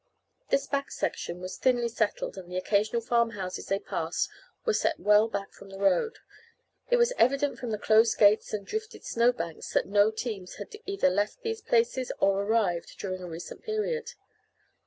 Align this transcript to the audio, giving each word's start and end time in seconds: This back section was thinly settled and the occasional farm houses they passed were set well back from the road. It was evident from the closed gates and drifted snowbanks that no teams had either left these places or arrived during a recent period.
This 0.49 0.65
back 0.65 0.89
section 0.89 1.39
was 1.41 1.57
thinly 1.59 1.87
settled 1.87 2.35
and 2.35 2.51
the 2.51 2.57
occasional 2.57 3.03
farm 3.03 3.29
houses 3.37 3.67
they 3.67 3.77
passed 3.77 4.31
were 4.65 4.73
set 4.73 4.99
well 4.99 5.27
back 5.27 5.53
from 5.53 5.69
the 5.69 5.77
road. 5.77 6.17
It 6.89 6.97
was 6.97 7.13
evident 7.19 7.59
from 7.59 7.69
the 7.69 7.77
closed 7.77 8.17
gates 8.17 8.51
and 8.51 8.65
drifted 8.65 9.05
snowbanks 9.05 9.73
that 9.73 9.85
no 9.85 10.09
teams 10.09 10.55
had 10.55 10.75
either 10.87 11.11
left 11.11 11.43
these 11.43 11.61
places 11.61 12.11
or 12.19 12.41
arrived 12.41 12.97
during 12.97 13.21
a 13.21 13.27
recent 13.27 13.61
period. 13.61 14.13